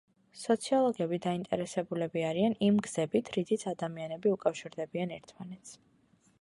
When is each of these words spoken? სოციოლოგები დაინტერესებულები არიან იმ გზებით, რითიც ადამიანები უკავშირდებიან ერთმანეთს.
სოციოლოგები 0.43 1.19
დაინტერესებულები 1.25 2.23
არიან 2.31 2.57
იმ 2.69 2.81
გზებით, 2.87 3.31
რითიც 3.37 3.69
ადამიანები 3.75 4.35
უკავშირდებიან 4.39 5.15
ერთმანეთს. 5.21 5.77